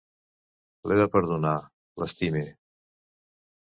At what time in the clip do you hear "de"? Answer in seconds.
1.01-1.05